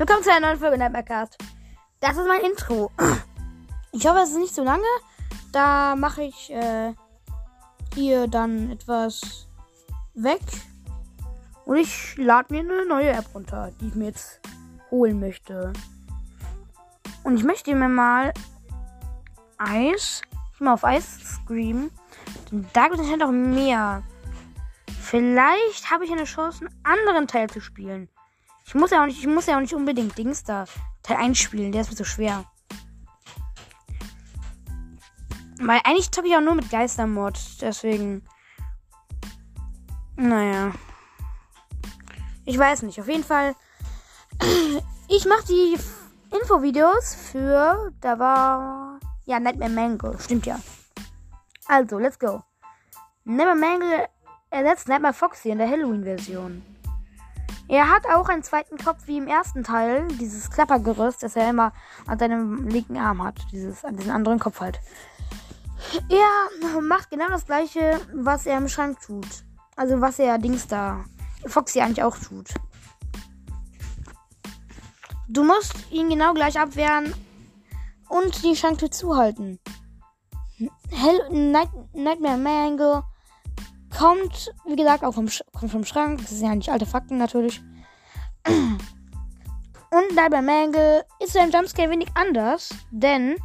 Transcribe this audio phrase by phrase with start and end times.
[0.00, 1.36] Willkommen zu einer neuen Folge Nightmarecast.
[2.00, 2.90] Das ist mein Intro.
[3.92, 4.82] Ich hoffe, es ist nicht zu lange.
[5.52, 6.94] Da mache ich äh,
[7.94, 9.46] hier dann etwas
[10.14, 10.40] weg.
[11.66, 14.40] Und ich lade mir eine neue App runter, die ich mir jetzt
[14.90, 15.70] holen möchte.
[17.22, 18.32] Und ich möchte mir mal
[19.58, 20.22] Eis,
[20.60, 21.90] mal auf Eis screamen.
[22.72, 24.02] Da gibt es anscheinend auch mehr.
[25.02, 28.08] Vielleicht habe ich eine Chance, einen anderen Teil zu spielen.
[28.66, 30.64] Ich muss ja auch nicht, ich muss ja auch nicht unbedingt Dings da
[31.02, 32.44] Teil 1 spielen, der ist mir so schwer.
[35.60, 38.24] Weil eigentlich zocke ich auch nur mit Geistermod, deswegen.
[40.16, 40.72] Naja.
[42.46, 43.54] Ich weiß nicht, auf jeden Fall.
[45.12, 45.76] Ich mache die
[46.30, 47.92] Infovideos für.
[48.00, 49.00] Da war.
[49.24, 50.16] Ja, Nightmare Mango.
[50.18, 50.60] Stimmt ja.
[51.66, 52.44] Also, let's go.
[53.24, 53.86] Nightmare Mango
[54.50, 56.62] ersetzt Nightmare Foxy in der Halloween-Version.
[57.70, 61.72] Er hat auch einen zweiten Kopf wie im ersten Teil, dieses Klappergerüst, das er immer
[62.04, 64.80] an seinem linken Arm hat, dieses an diesen anderen Kopf halt.
[66.08, 69.44] Er macht genau das gleiche, was er im Schrank tut.
[69.76, 71.04] Also was er Dings da
[71.46, 72.48] Foxy eigentlich auch tut.
[75.28, 77.14] Du musst ihn genau gleich abwehren
[78.08, 79.60] und die Schranktür zuhalten.
[80.90, 83.04] Hell Night Nightmare Mango
[83.96, 85.28] kommt, wie gesagt, auch vom,
[85.58, 86.18] kommt vom Schrank.
[86.20, 87.60] Das sind ja nicht alte Fakten natürlich.
[88.46, 93.36] Und Nightmare Mango ist ein Jumpscare wenig anders, denn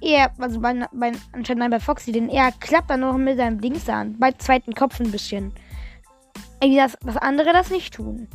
[0.00, 3.88] er, also bei, bei anscheinend bei Foxy, denn er klappt dann noch mit seinem Dings
[3.88, 4.18] an.
[4.18, 5.52] Bei zweiten Kopf ein bisschen.
[6.60, 8.28] Irgendwie das, das andere das nicht tun.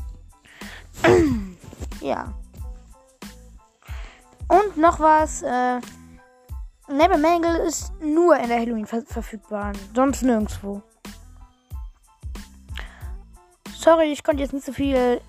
[2.02, 2.34] ja.
[4.50, 5.80] Und noch was, äh,
[6.90, 10.82] Neighbor Mangle ist nur in der Halloween ver verfügbar, sonst nirgendwo.
[13.88, 15.22] Sorry, ich konnte jetzt nicht so viel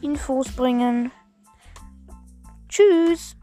[0.00, 1.10] Infos bringen.
[2.68, 3.36] Tschüss.